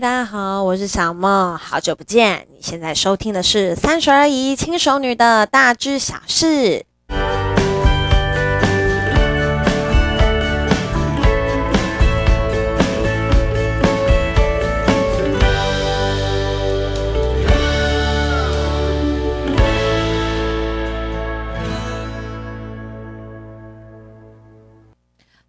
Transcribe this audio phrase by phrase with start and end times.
[0.00, 2.46] 大家好，我是小梦，好久不见。
[2.52, 6.84] 你现在收听的是三十而已轻熟女的大知小事。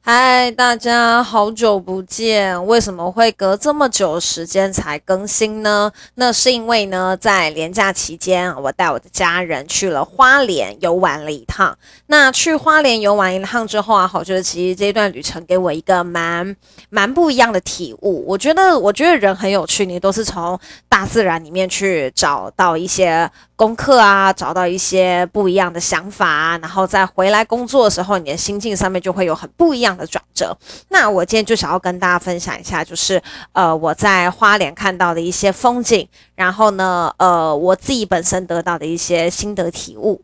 [0.10, 2.66] 嗨，大家好久不见！
[2.66, 5.92] 为什么会隔这么久时间才更新呢？
[6.16, 11.78] 那是因为呢，在连假期间，我带我的家人去了花莲游玩了一趟。
[12.06, 16.56] 那去花莲游玩一趟之后啊，好，觉得其实这一段旅程给我一个蛮
[16.90, 18.24] 蛮不一样的体悟。
[18.26, 30.56] 我觉得，我觉得人很有趣，你都是从大自然里面去找到一些功课啊，找到一些不一样的想法，然后再回来工作的时候，你的心境上面就会有很不一样的转折。
[30.90, 33.22] 那我今天就想要跟大家分享一下，就是
[33.54, 40.22] 呃我在花莲看到的一些风景，然后呢，呃我自己本身得到的一些心得体悟。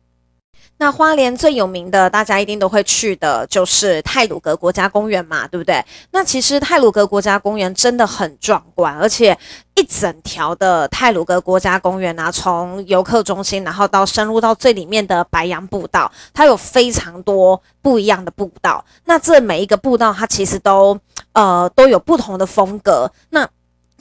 [0.84, 5.82] 那花莲最有名的，大家一定都会去的，就是泰鲁阁国家公园嘛，对不对？
[6.12, 9.38] 那其实泰鲁阁国家公园真的很壮观，而且
[9.76, 18.84] 一整条的泰鲁阁国家公园啊，从游客中心，然后到深入到最里面的白杨步道，它有非常多不一样的步道。
[19.06, 21.00] 那这每一个步道，它其实都
[21.32, 23.10] 呃都有不同的风格。
[23.30, 23.48] 那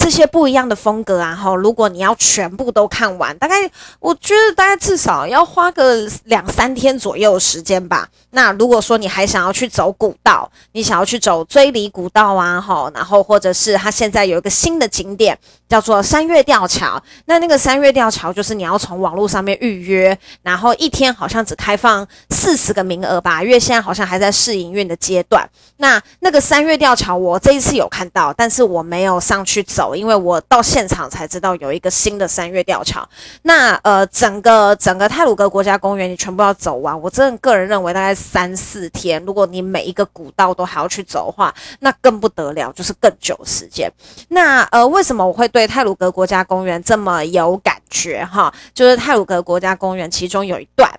[0.02, 3.54] 这些不一样的风格啊，哈，如果你要全部都看完，大概
[4.00, 8.08] 我觉得大概至少要花个两三天左右时间吧。
[8.30, 25.48] 那如果说你还想要去走古道，你想要去走锥梨古道啊，哈，然后或者是它现在有一个新的景点叫做三月吊桥，那那个三月吊桥就是你要从网络上面预约，然后一天好像只开放四十个名额吧，因为现在好像还在试营运的阶段。
[25.76, 29.91] 那那个三月吊桥我这一次有看到，但是我没有上去走。
[29.94, 33.08] 因为我到现场才知道有一个新的三月吊桥，
[33.42, 39.22] 那呃，整个整个太鲁阁国家公园你全部要走完，我真的个人认为大概三四天。
[39.24, 43.90] 如果你每一个古道都还要去走的话，那更不得了，就是更久时间。
[44.28, 48.52] 那呃，为什么我会对太鲁阁国家公园这么有感觉哈？
[48.74, 50.90] 就是太鲁阁国家公园其中有一段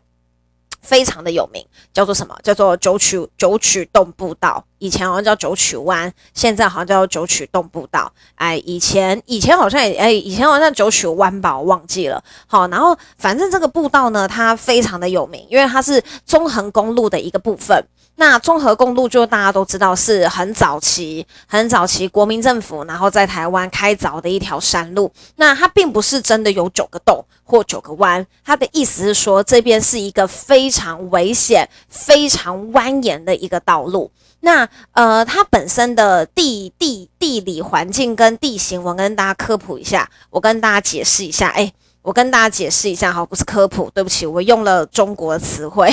[0.84, 2.38] 非常的有名，叫做什么？
[2.44, 4.64] 叫做九曲九曲洞步道。
[4.78, 8.12] 以前好像叫九曲湾，现在好像叫九曲洞步道。
[8.36, 12.22] 哎，以前以前好像也哎，以前好像九曲湾吧，我忘记了。
[12.46, 17.82] 好，然后反正这个步道呢，它非常的有名，因为它是中横公路的一个部分。
[18.16, 25.12] 那中横公路就大家都知道是很早期、很早期国民政府然后在台湾开凿的一条山路。
[25.38, 34.12] 那它并不是真的有九个洞或九个弯，它的意思是说这边是一个非常危险、非常蜿蜒的一个道路。
[34.42, 41.48] 那呃，它本身的地地地理环境跟地形，我跟大家科普一下，我跟大家解释一下。
[41.50, 45.90] 哎，我跟大家解释一下，哈，不是科普，对不起，我用了中国词汇，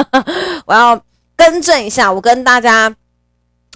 [0.66, 1.02] 我要
[1.36, 2.94] 更正一下，我跟大家，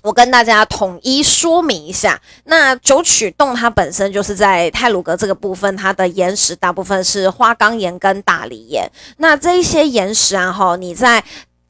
[0.04, 2.20] 我跟大家统一说明一下。
[2.44, 8.86] 那九曲洞它本身就是在泰鲁阁这个部分，它的岩石大部分是花岗岩跟大理岩。
[9.16, 11.24] 那这一些岩石啊，哈，你在。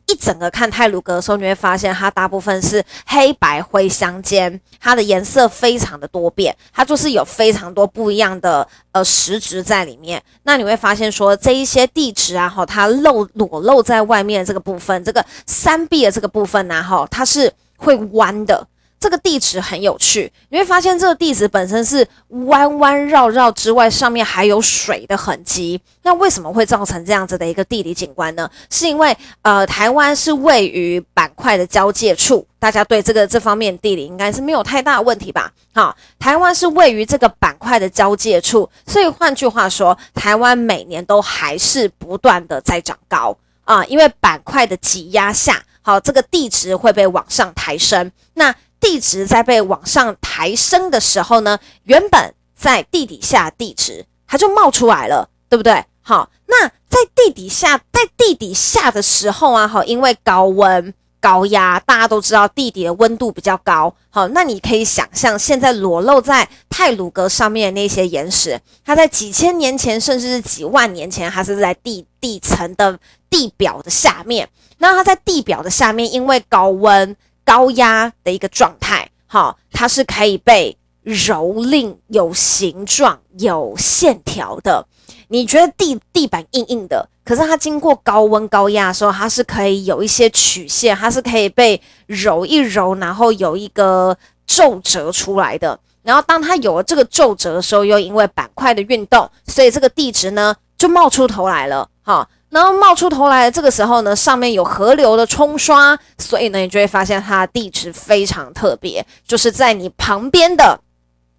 [0.07, 10.23] 一整个看泰鲁阁的时候，你会发现它大部分是黑白灰相间，它的颜色非常的多变，它就是有非常多不一样的呃石质在里面。
[10.43, 18.67] 那你会发现说这一些地质啊，哈，它露裸露在外面这个部分，这个山壁的这个部分呢，哈，它是会弯的。
[19.01, 22.09] 这个地址很有趣，你会发现这个地址本身是
[22.47, 25.79] 弯弯绕绕之外，上面还有水的痕迹。
[26.05, 28.51] 那为什么会造成这样子的一个地理景观呢？
[28.71, 35.53] 是因为呃，台湾是位于板块的交界处，大家对这个这方面地理应该是没有太大问题吧？
[35.75, 48.11] 好，台湾是位于这个板块的交界处，所以换句话说，台湾每年都还是不断的在长高啊，因为板块的挤压下，好，这个地质会被往上抬升。
[48.33, 55.85] 那地质在被往上抬升的时候呢，原本在地底下地质它就冒出来了，对不对？
[56.01, 60.95] 好，那在地底下，在地底下的时候啊，好，因为高温
[61.25, 72.99] 高压，大家都知道地底的温度比较高，好，那你可以想象，现在裸露在太鲁阁上面的那些岩石，它在几千年前，甚至是几万年前，它是在地地层的
[73.31, 77.17] 地表的下面，那它在地表的下面，因为高温。
[77.47, 80.75] 高压的一个状态，好，它是可以被
[81.05, 84.87] 蹂躏、有形状、有线条的。
[85.29, 94.17] 你觉得地地板硬硬的，可是它经过高温高压的时候，它是可以有一些曲线，它是可以被揉一揉，然后有一个
[94.47, 95.79] 皱褶出来的。
[96.03, 110.79] 然后当它有了这个皱褶的时候，又因为板块的运动，所以这个地质呢就冒出头来了，哈，然后冒出头来的这个时候呢，上面有河流的冲刷，所以呢，你就会发现它的地质非常特别，就是在你旁边的。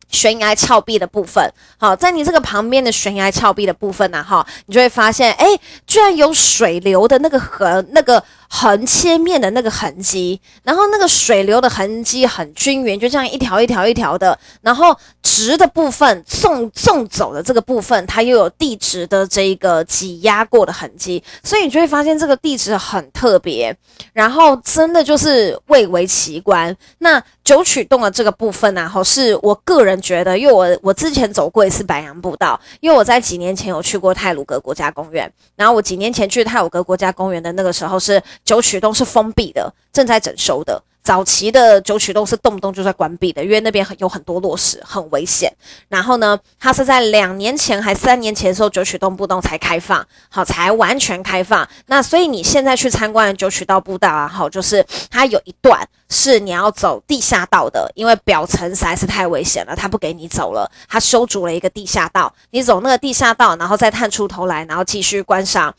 [0.09, 5.47] 悬崖峭壁的部分，好，在你这个旁边的悬崖峭壁的部分呢，哈，你就会发现，哎，
[5.85, 23.75] 居然有水流的那个河那个横切面的那个痕迹，然后那个水流的痕迹很均匀，就这样一条一条一条的，然后直的部分纵纵走的这个部分，它又有地质的这一个挤压过的痕迹，所以你就会发现这个地质很特别，
[24.13, 26.75] 然后真的就是蔚为奇观。
[26.99, 40.81] 那九曲洞的这个部分呢，哈，是我个人觉得，因为我我之前走过一次白杨步道，因为我在几年前有去过泰鲁阁国家公园，然后我几年前去泰鲁阁国家公园的那个时候是九曲洞是封闭的，正在整修的。
[41.03, 45.53] 早期的九曲洞是动不动就在关闭的，因为那边很有很多落石，很危险。
[45.87, 51.67] 然后呢，它是在两年前还三年前的时候，九曲洞步道才开放，好，才完全开放。
[51.85, 65.71] 那所以你现在去参观的九曲道步道啊，好，就是它有一段是你要走地下道的，因为表层实在是太危险了，它不给你走了，它修筑了一个地下道，你走那个地下道，然后再探出头来，然后继续观赏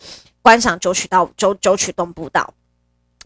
[0.47, 2.55] 观赏九曲道九九曲洞步道。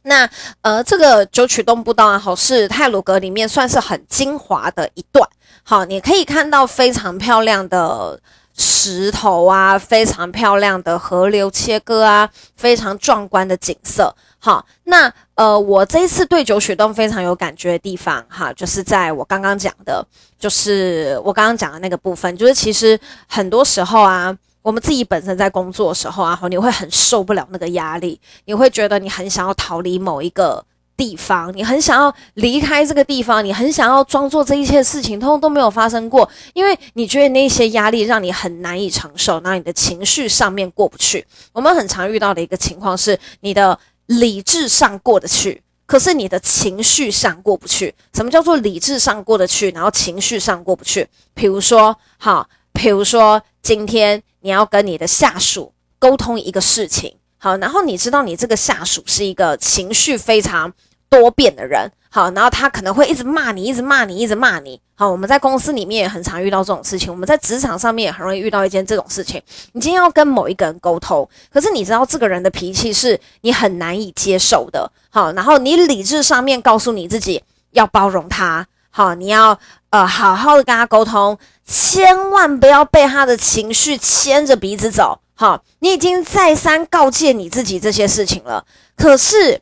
[0.05, 0.26] 那
[0.62, 5.28] 呃，这个九曲洞步道啊，好，是泰鲁阁里面算是很精华的一段。
[5.62, 8.19] 好，你可以看到非常漂亮的
[8.56, 14.17] 石头啊，非常漂亮的河流切割啊，非常壮观的景色。
[14.38, 20.02] 好，那呃，我这一次对九曲洞非常有感觉的地方，哈，就是在我刚刚讲的，
[20.38, 24.34] 就是我刚刚讲的那个部分，就是其实很多时候啊。
[24.62, 30.62] 我们自己本身在工作的时候啊，你会很受不了那个压力，你会觉得你很想要逃离某一个
[30.97, 41.27] 地方，你很想要离开这个地方，你很想要装作这一切事情通通都没有发生过，因为你觉得那些压力让你很难以承受，那你的情绪上面过不去。
[41.53, 47.95] 我们很常遇到的一个情况是，你的理智上过得去，可是你的情绪上过不去。
[48.13, 51.09] 什么叫做理智上过得去，然后情绪上过不去？
[51.33, 54.23] 比如说，好，比如说今天。
[54.41, 60.73] 你要跟你的下属沟通一个事情，好，然后你知道你这个下属是一个情绪非常
[61.09, 69.43] 多变的人，好，然后他可能会一直骂你，一直骂你，一直骂你，好，我们在公司里面也很常遇到这种事情，我们在职场上面也很容易遇到一件这种事情。
[69.73, 77.43] 你今天要跟某一个人沟通，可是你知道这个人的脾气是你很难以接受的，好，然后你理智上面告诉你自己
[77.73, 79.59] 要包容他，好，你要
[79.91, 81.39] 呃好好的跟他沟通。
[81.65, 88.65] 千万不要被他的情绪牵着鼻子走，好，你已经再三告诫你自己这些事情了。
[88.97, 89.61] 可是，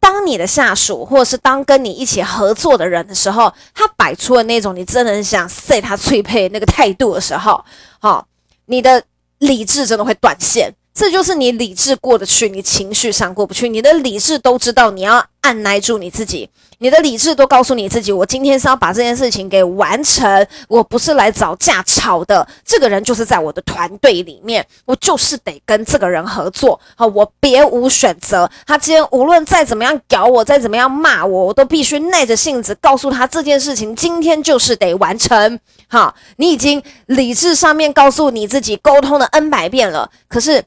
[0.00, 7.62] 当你的下属或者是当跟你一起合作的人的时候，他摆出了那种你真的很想塞他脆配那个态度的时候，
[7.98, 8.26] 好，
[8.64, 9.02] 你的
[9.40, 10.72] 理智真的会断线。
[10.92, 13.68] 这就是你理智过得去，你情绪上过不去。
[13.68, 16.48] 你的理智都知道你要按捺住你自己，
[16.78, 22.46] 你的理智都告诉你自己，我今天是要把这件事情给完成，我不是来找架吵的。
[22.64, 26.78] 这个人就是在我的团队里面，我就是得跟这个人合作。
[26.94, 28.50] 好，我别无选择。
[28.66, 35.58] 他今天无论再怎么样搞我，再怎么样骂我，我都必须耐着性子告诉他这件事情今天就是得完成。
[35.88, 40.64] 好，你已经理智上面告诉你自己沟通了 N 百遍了，可是。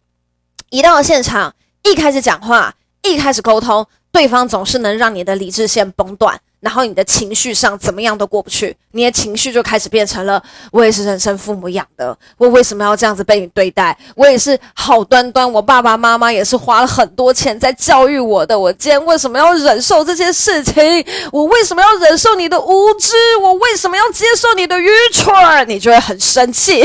[0.69, 6.39] 一到了现场，一开始讲话，一开始沟通，对方总是能让你的理智线崩断。
[6.63, 10.41] 然后你的情绪上怎么样都过不去，你的情绪就开始变成了：
[10.71, 13.95] 我也是人生父母养的，我为什么要这样子被你对待？
[14.15, 21.05] 我也是好端端，我爸爸妈妈也是花了很多钱在教育我的，我今天为什么要忍受这些事情？
[21.33, 23.13] 我为什么要忍受你的无知？
[23.41, 25.33] 我为什么要接受你的愚蠢？
[25.67, 26.81] 你就会很生气，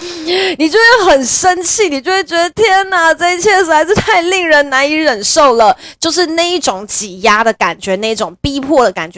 [0.56, 9.17] 你就会很生气，你就会觉得天哪，这一切实在是太令人难以忍受了，就是那一种挤压的感觉，那一种逼迫的感觉。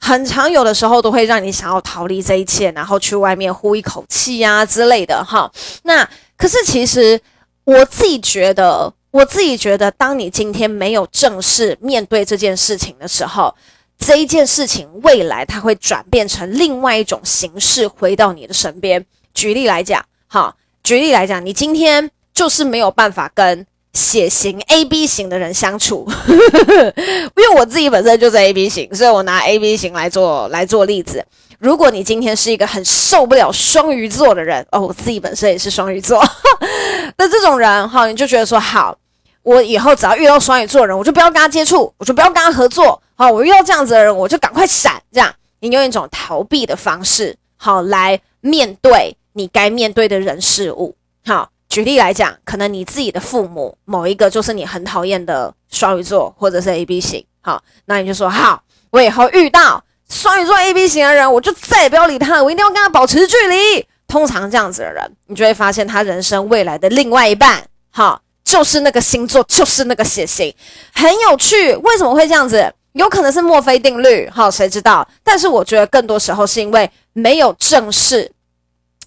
[0.00, 5.50] 很常有的时候都会让你想要逃离这一切，然后去外面呼一口气呀、啊、之类的哈。
[5.82, 7.20] 那可是其实
[7.64, 13.52] 我自己觉得，我自己觉得，当你今天没有正式面对这件事情的时候，
[13.98, 19.04] 这一件事情未来它会转变成另外一种形式回到你的身边。
[19.34, 20.54] 举例来讲，哈，
[20.84, 23.66] 举例来讲，你今天就是没有办法跟。
[23.94, 31.24] 血型 A B 型的人相处， 因为我自己本身就是 A B 型，所以我拿 A B 型来做来做例子。
[31.58, 36.22] 如果你今天是一个很受不了双鱼座的人，哦，我自己本身也是双鱼座，
[37.18, 38.96] 那这种人哈，你就觉得说好，
[39.42, 43.02] 我以后只要遇到双鱼座的人，我就不要跟他接触，我就不要跟他合作。
[43.16, 47.36] 好，我遇到这样子的人，我就赶快闪，这样你用一种逃避的方式。
[47.56, 50.94] 好来面对你该面对的人事物。
[51.26, 57.24] 好，举例来讲，可能你自己的父母某一个就是你很讨厌的双鱼座或者是 AB 型。
[57.40, 63.86] 好，那你就说好，我以后遇到双鱼座 AB 型的人，我就再也不要理他了，我一定要跟他保持距离。
[64.06, 70.54] 通常这样子的人，你就会发现他人生未来的另外一半，好，就是那个星座，就是那个血型，
[70.94, 71.76] 很有趣。
[71.76, 72.72] 为什么会这样子？
[72.92, 75.06] 有可能是墨菲定律，好，谁知道？
[75.22, 78.32] 但是我觉得更多时候是因为没有正视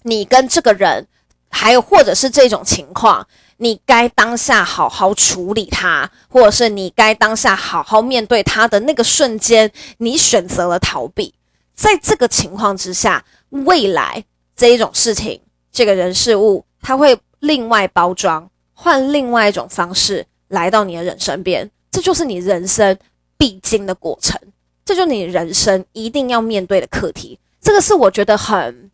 [0.04, 1.04] 你跟这个人，
[1.52, 3.24] 还有或者是这种情况，
[3.58, 11.32] 你该当下好好处理他，或者是你该当下好好面对他的那个瞬间，你选择了逃避。
[11.74, 14.24] 在这个情况之下，未来。
[14.54, 15.40] 这一种事情，
[15.72, 22.96] 这个人事物，他会另外包装，换另外一种方式来到你的人身边，这就是你人生
[23.38, 24.38] 必经的过程，
[24.84, 27.38] 这就是你人生一定要面对的课题。
[27.62, 28.90] 这个是我觉得很、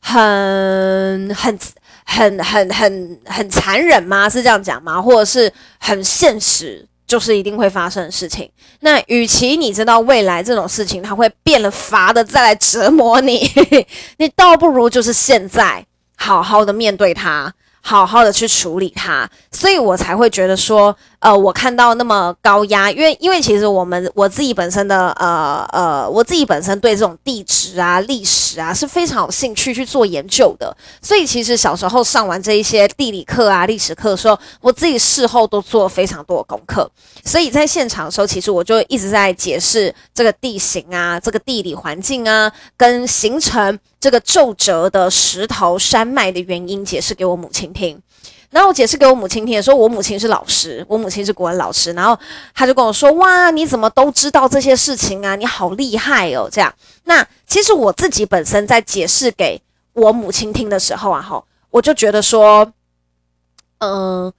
[0.00, 1.58] 很、很、
[2.12, 4.28] 很、很、很、很残忍吗？
[4.28, 5.00] 是这样讲吗？
[5.00, 6.86] 或者是很现实？
[7.06, 8.50] 就是一定会发生的事情。
[8.80, 13.50] 那与其你知道未来这种事情它会变了法的再来折磨你，
[14.18, 15.84] 你倒不如就是现在
[16.16, 17.52] 好好的面对它。
[17.84, 36.90] 好好的去处理它，所以我才会觉得说，呃，我看到那么高压，因为因为其实我们我自己本身的呃呃，我自己本身对这种地质啊、历史啊是非常有兴趣去做研究的，所以其实小时候上完这一些地理课啊、历史课的时候，我自己事后都做了非常多的功课，
[37.24, 43.78] 所以在现场的时候，其实我就一直在解释这个地形啊、这个地理环境啊，跟形成。
[44.02, 47.96] 这个皱褶的石头山脉的原因，解释给我母亲听。
[48.52, 51.90] 然后我解释给我母亲听的时候，我母亲是老师，我母亲是国文老师。
[51.94, 52.16] 然后
[52.54, 55.34] 他就跟我说：“哇，你怎么都知道这些事情啊？
[55.34, 56.72] 你好厉害哦！”这样。
[57.04, 59.60] 那其实我自己本身在解释给
[59.94, 62.70] 我母亲听的时候啊，哈，我就觉得说，
[63.78, 64.32] 嗯，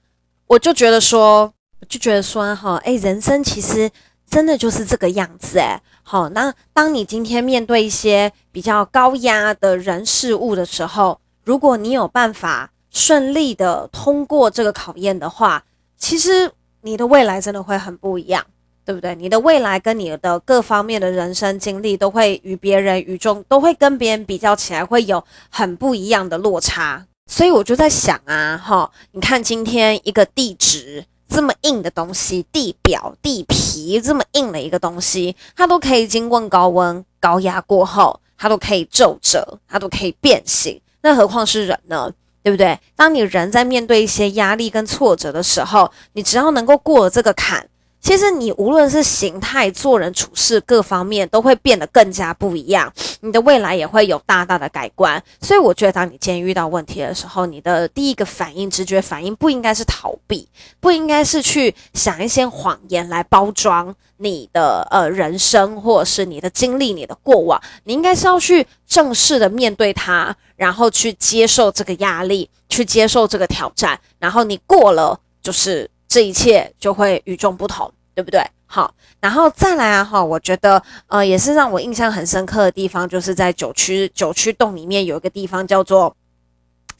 [0.46, 1.51] 我就觉得说，
[1.89, 3.89] 就觉得说，哈，诶，人生其实
[4.29, 5.82] 真的就是这个样子，诶。
[6.03, 15.62] 好，那当你今天面对一些比较高压的人事物的时候，如果你有办法顺利的通过这个考验的话，
[15.97, 18.45] 其实你的未来真的会很不一样，
[18.85, 19.13] 对不对？
[19.15, 27.05] 你的未来跟你的各方面的人生经历都会与别人与众都会跟别人比较起来会有很不一样的落差。
[27.27, 31.03] 所以我就在想啊，哈，你看今天一个地质。
[31.29, 40.79] 这么硬的东西，地表、地皮这么硬的一个东西，它都可以经过高温、高压过后，它都可以皱褶，它都可以变形。
[41.01, 42.12] 那何况是人呢？
[42.43, 42.77] 对不对？
[42.95, 47.67] 当你人在面对一些压力跟挫折的时候，你只要能够过了这个坎。
[48.03, 52.91] 其实你无论是形态、做人处事各方面，都会变得更加不一样，
[53.22, 55.24] 你的未来也会有大大的改观。
[55.41, 60.45] 所以我觉得，当你今天遇到问题的时候，你的第一个反应、直觉反应不应该是逃避，
[60.81, 67.60] 不应该是去想一些谎言来包装你的呃人生，或者是你的经历、你的过往。
[67.86, 75.89] 你应该是要去正式的面对它，然后去接受这个压力，去接受这个挑战，然后你过了就是。
[76.13, 78.39] 这一切就会与众不同，对不对？
[78.67, 86.15] 好，然后再来啊，哈，我觉得呃，也是让我印象很深刻的地方，就是在九曲九曲洞里面有一个地方叫做。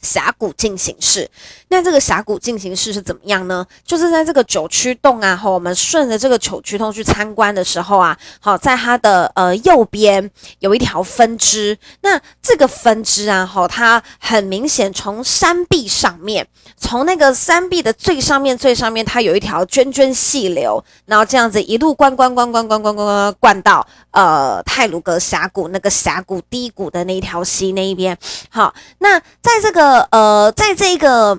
[0.04, 1.28] 峡谷进行式，
[1.68, 3.66] 那这个峡谷进行式是怎么样呢？
[3.84, 16.46] 就是在这个九曲洞啊，哈，我们顺着这个九曲洞去参观的时候啊，好，在它的呃右边有一条分支，那这个分支啊，哈，它很明显从山壁上面，
[16.76, 28.16] 从那个山壁的最上面最上面，它有一条涓涓细流，然后这样子一路灌灌灌灌灌灌灌灌灌到呃泰鲁阁峡谷那个峡谷低谷的那一条溪那一边，
[28.50, 29.93] 好，那在这个。
[30.10, 31.38] 呃，在这个，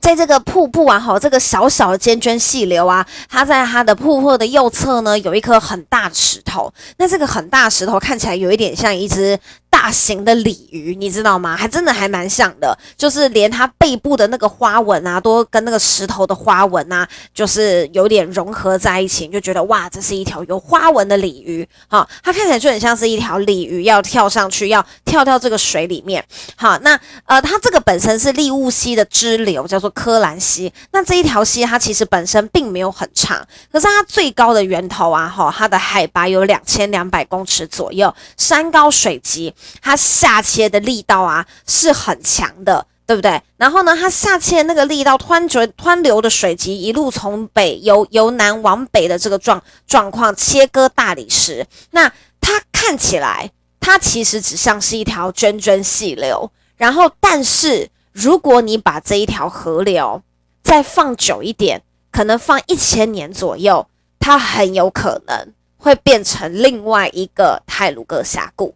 [0.00, 6.72] 在这个瀑布啊，哈，这个小小的尖尖细流啊，它在它的瀑布的右侧呢，有一颗很大的石头。
[6.98, 9.38] 那这个很大石头看起来有一点像一只。
[9.68, 11.56] 大型的鲤鱼，你知道吗？
[11.56, 21.66] 还真的还蛮像的，就是连它背部的那个花纹啊，都跟那个石头的花纹啊，就是有点融合在一起，你就觉得哇，这是一条有花纹的鲤鱼。
[21.88, 26.24] 好，它看起来就很像是一条鲤鱼要跳上去，要跳到这个水里面。
[26.56, 30.72] 好，那呃，它这个本身是利物溪的支流，叫做柯兰溪。
[30.90, 39.54] 那这一条溪它其实本身并没有很长，可是它最高的源头啊，哈，它的海拔有两千两百公尺左右，山高水急。
[39.80, 43.42] 它下切的力道啊是很强的，对不对？
[43.56, 56.50] 然后呢，它下切那个力道，湍流湍流的水急一路从北由由南往北的这个状状况切割大理石，那它看起来它其实只像是一条涓涓细流。
[56.76, 60.22] 然后，但是如果你把这一条河流
[60.62, 61.82] 再放久一点，
[62.12, 63.88] 可能放一千年左右，
[64.20, 68.74] 它很有可能会变成另外一个泰鲁阁峡谷。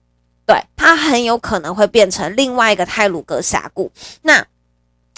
[0.50, 3.92] 对，它很有可能会变成另外一个泰鲁阁峡谷。
[4.23, 4.45] 那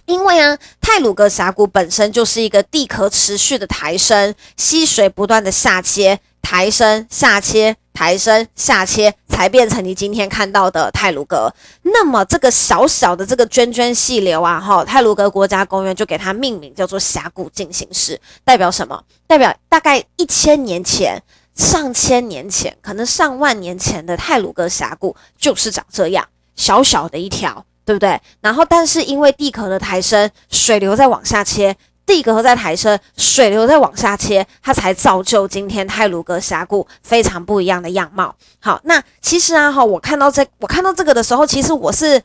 [0.04, 11.54] 因为啊，泰鲁阁峡谷本身就是一个地壳持续的抬升，溪水不断的下切，抬升、下切、抬升、下切，才变成你今天看到的泰鲁阁。
[11.82, 19.02] 那么这个小小的这个涓涓细流啊，哈，泰鲁阁国家公园就给它命名叫做峡谷进行式，代表什么？
[19.26, 21.22] 代表大概一千年前。
[21.54, 28.20] 上千年前，可能上万年前的泰鲁阁峡谷就是长这样，小小的一条，对不对？
[28.40, 38.34] 然后，但是因为地壳的抬升，水流在往下切，地壳在抬升，水流在往下切，它才造就今天泰鲁阁峡谷非常不一样的样貌。
[38.60, 42.22] 好，那其实啊，哈，我看到这，我看到这个的时候，其实我是。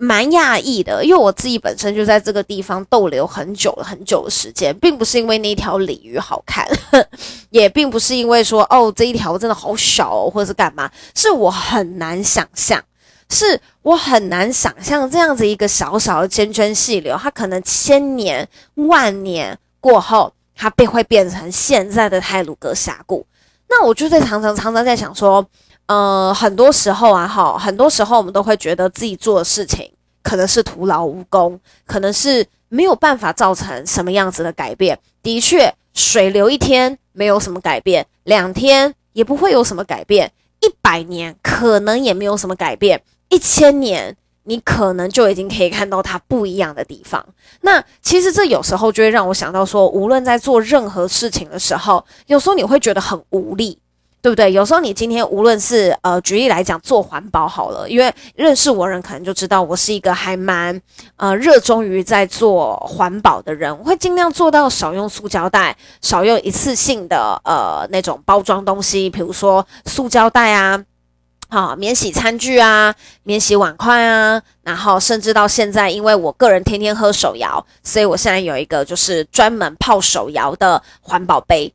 [0.00, 7.04] 蛮讶异的，因为我自己本身就在这个地方逗留很久了，很久的时间，并不是因为那条鲤鱼好看，呵，
[7.50, 12.82] 也并不是因为说哦这一条真的好小哦，或者是干嘛，是我很难想象，
[13.30, 23.26] 是我很难想象这样子一个小小的涓涓细流，它可能千年万年过后，它便会变成现在的泰鲁阁峡谷。
[23.68, 25.46] 那我就在常常常常在想说。
[25.90, 29.90] 呃，很多时候啊，哈，很多时候我们都会觉得自己做的事情
[30.22, 34.98] 可能是徒劳无功，可能是没有办法造成什么样子的改变。
[35.22, 47.26] 的确，水流一天没有什么改变，两天也不会有什么改变，一百年可能也没有什么改变，一千年你可能就已经可以看到它不一样的地方。
[47.62, 53.76] 那其实这有时候就会让我想到说，无论在做任何事情的时候，有时候你会觉得很无力。
[54.20, 54.52] 对不对？
[54.52, 60.78] 有时候你今天无论是呃，举例来讲做环保好了，因为认识我人可能就知道我是一个还蛮
[61.16, 70.84] 呃热衷于在做环保的人，我会尽量做到少用塑胶袋，少用一次性的呃那种包装东西，比如说塑胶袋啊，
[71.48, 81.72] 好，免洗餐具啊，免洗碗筷啊，然后甚至到现在，因为我个人天天喝手摇，所以我现在有一个就是专门泡手摇的环保杯。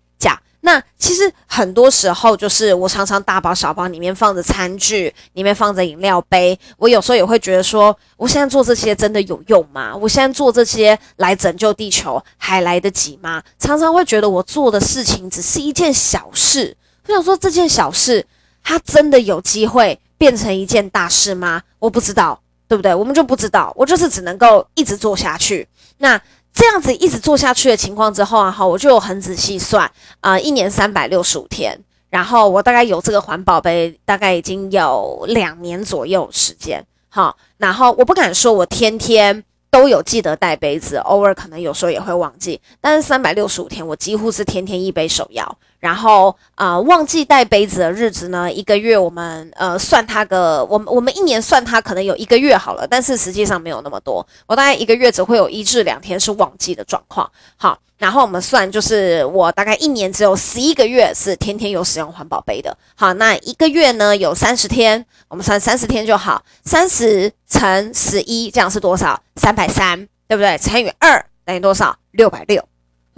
[0.66, 6.58] 那其实很多时候，就是我常常大包小包里面放着餐具，里面放着饮料杯。
[6.78, 9.94] 我有时候也会觉得说，我现在做这些真的有用吗？
[9.94, 13.44] 我现在做这些来拯救地球还来得及吗？
[13.60, 16.74] 常常会觉得我做的事情只是一件小事。
[17.08, 18.26] 我想说，这件小事
[18.64, 21.62] 它真的有机会变成一件大事吗？
[21.78, 22.96] 我不知道，对不对？
[22.96, 23.74] 我们就不知道。
[23.76, 25.68] 我就是只能够一直做下去。
[25.98, 26.22] 那。
[26.54, 29.90] 这样子一直做下去的情况之后啊，哈，我就有很仔细算
[30.22, 31.78] 啊，一年三百六十五天，
[32.10, 45.58] 然后我大概有这个环保杯，大概已经有两年左右时间，哈，然后我不敢说我天天都有记得带杯子，偶尔可能有时候也会忘记，但是三百六十五天我几乎是天天一杯手摇。
[45.84, 57.30] 然后啊、呃，忘记带杯子的日子呢，一个月我们呃算它个，我们我们一年算它可能有一个月好了，但是实际上没有那么多，我大概一个月只会有一至两天是忘记的状况。
[57.58, 62.78] 好，然后我们算就是我大概一年只有十一个月是天天有使用环保杯的。
[62.96, 69.22] 好，那一个月呢有三十天，我们算三十天就好，三十乘十一这样是多少？
[69.36, 70.58] 三百三，对不对？
[70.60, 71.94] 乘以二等于多少？
[72.12, 72.64] 六百六。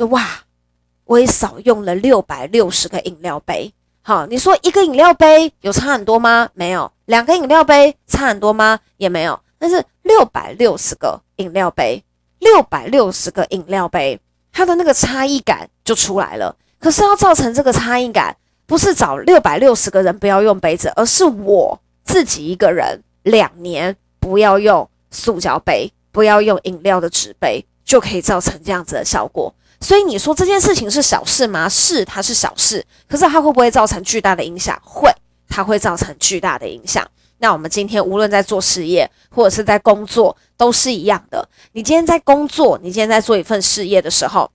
[0.08, 0.45] 哇！
[1.06, 3.74] 我也少用了六百六十个饮料杯。
[4.02, 6.50] 好，你说一个饮料杯有差很多吗？
[6.54, 6.92] 没有。
[7.06, 8.80] 两个饮料杯差很多吗？
[8.98, 9.40] 也没有。
[9.58, 12.04] 但是六百六十个饮料杯，
[12.40, 14.20] 六百六十个饮料杯，
[14.52, 16.56] 它的那个差异感就出来了。
[16.80, 18.36] 可是要造成这个差异感，
[18.68, 29.54] 不是找六百六十个人不要用杯子，而是我自己一个人两年不要用塑胶杯，不要用饮料的纸杯，就可以造成这样子的效果。
[29.86, 31.70] 所以你说这件事情是小事吗？
[31.70, 32.84] 是，它是小事。
[33.08, 34.76] 可是它会不会造成巨大的影响？
[34.84, 35.14] 会，
[35.48, 37.08] 它会造成巨大的影响。
[37.38, 41.48] 那我们今天无论在做事业或者是在工作，都是一样的。
[41.74, 44.50] 你今天在工作，你今天在做一份事业的时候，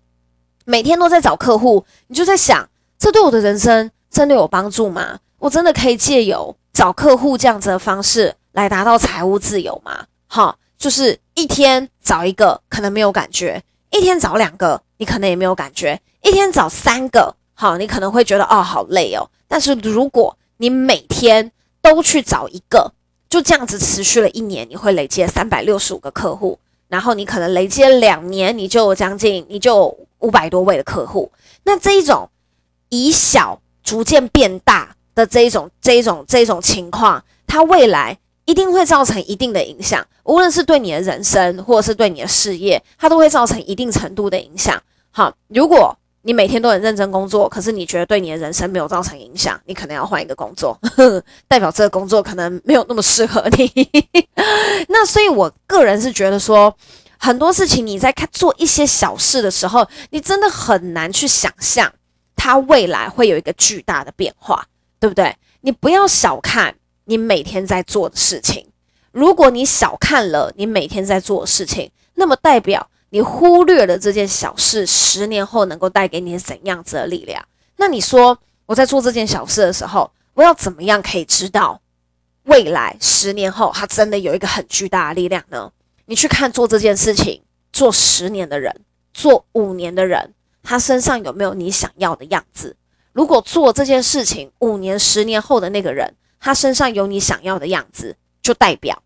[0.64, 5.20] 每天都在找客户，你就在想，这对我的人生真的有帮助吗？
[5.38, 10.06] 我真的可以借由找客户这样子的方式来达到财务自由吗？
[10.26, 13.62] 好，就是一天找一个，可能没有感觉。
[13.92, 19.26] 一天找两个，你可能也没有感觉；一天找三个，好，你可能会觉得哦，好累哦。
[19.48, 22.92] 但是如果你每天都去找一个，
[23.30, 26.58] 就这样子持续了一年，你会累积三百六十五个客户。
[26.88, 31.32] 然后你可能累积了两年，你就将近，你就五百多位的客户。
[31.64, 32.28] 那这一种
[32.90, 44.82] 以小逐渐变大的这一种、这一种、这一种情况，它未来一定会造成一定的影响，无论是对你的人生，或者是对你的事业，它都会造成一定程度的影响。
[45.10, 53.88] 好，如果你每天都很认真工作，可是你觉得对你的人生没有造成影响，你可能要换一个工作，呵呵，代表这个工作可能没有那么适合你。
[54.88, 56.74] 那所以，我个人是觉得说，
[57.18, 61.90] 很多事情你在看做一些小事的时候，你真的很难去想象
[62.36, 64.66] 它未来会有一个巨大的变化，
[64.98, 65.34] 对不对？
[65.62, 66.74] 你不要小看
[67.10, 68.64] 你每天在做的事情，
[69.10, 72.88] 如果你小看了你每天在做的事情，那么代表。
[73.12, 77.44] 你忽略了这件小事，十年后能够带给你怎样子的力量？
[77.78, 81.80] 那你说我在做这件小事的时候，我要怎么样可以知道
[82.44, 85.72] 未来十年后它真的有一个很巨大的力量呢？
[86.06, 87.42] 你去看做这件事情
[87.72, 88.72] 做十年的人，
[89.12, 92.76] 做五年的人，他身上有没有你想要的样子？
[93.12, 99.00] 如果做这件事情五年、十年后的那个人，他身上有你想要的样子，就代表，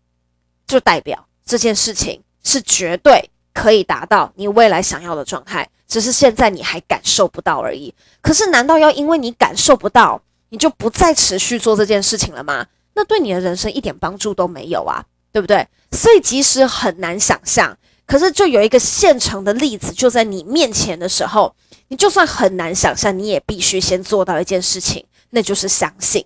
[0.65, 3.29] 就代表这件事情是绝对。
[3.53, 7.95] 可以达到你未来想要的状态，只是现在你还感受不到而已。
[8.21, 12.67] 可是，难道要因为你感受不到，你就不再持续做这件事情了吗？
[12.95, 15.65] 那对你的人生一点帮助都没有啊，对不对？
[15.93, 21.55] 所以，即使很难想象，可是就有一个现成的例子就在你面前的时候，
[21.87, 26.25] 你就算很难想象，你也必须先做到一件事情，那就是相信，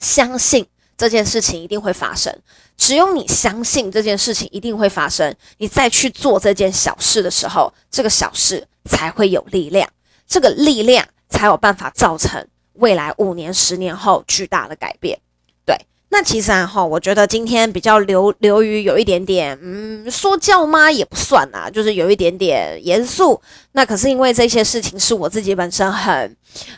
[0.00, 0.66] 相信。
[0.98, 2.34] 这件事情一定会发生，
[2.78, 9.86] 只有你相信这件事情一定会发生，你再去做这件小事的时候，这个小事才会有力量，
[10.26, 15.20] 这个力量才有办法造成未来五年、十年后巨大的改变。
[16.08, 20.90] 那其实啊哈，我觉得今天比较流流于有一点点，嗯，说教吗？
[20.90, 23.38] 也不算啊，就是有一点点严肃。
[23.72, 26.34] 那可是因为这些事情是我自己本身很，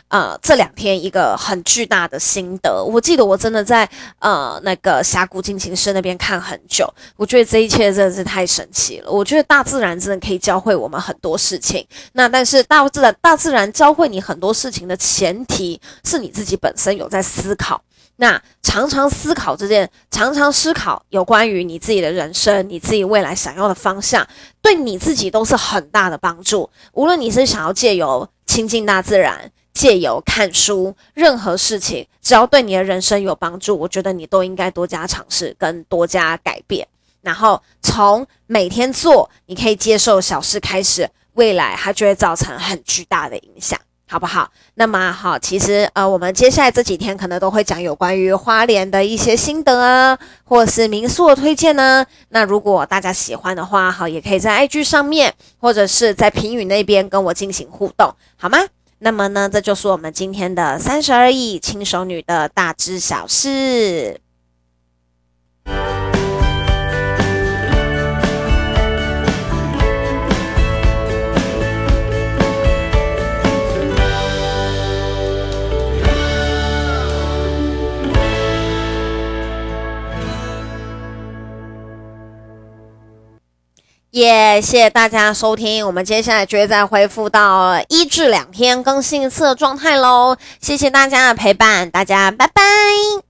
[0.09, 2.83] 呃，这两天一个很巨大的心得。
[2.83, 3.87] 我记得我真的在
[4.17, 9.11] 呃那个峡谷进行式那边看很久，我觉得这一切真的是太神奇了。
[9.11, 11.85] 我觉得大自然真的可以教会我们很多事情。
[12.13, 17.81] 那但是大自然大自然教会你很多事情的前提是你自己本身有在思考。
[18.21, 24.27] 那常常思考这件，常常思考有关于你自己的人生，你自己未来想要的方向，
[24.61, 26.69] 对你自己都是很大的帮助。
[26.91, 36.85] 无论你是想要借由亲近大自然，借由看书，任何事情，只要对你的人生有帮助，我觉得你都应该多加尝试跟多加改变。
[37.21, 43.79] 然后从每天做，你可以接受小事开始，未来它就会造成很巨大的影响。
[44.09, 44.49] 好不好？
[44.73, 52.03] 那么好，其实呃，我们接下来这几天可能都会讲有关于花莲的一些心得啊，或是民宿的推荐呢。
[52.29, 58.57] 那如果大家喜欢的话，好，也可以在 IG 上面，或者是在评语那边跟我进行互动，好吗？
[58.97, 64.19] 那么呢，这就是我们今天的三十而已轻熟女的大知小事。
[84.11, 84.59] 也！
[84.61, 90.35] 谢谢大家收听，我们接下来就会再恢复到一至两天更新一次的状态喽。
[90.59, 93.28] 谢谢大家的陪伴，大家拜拜。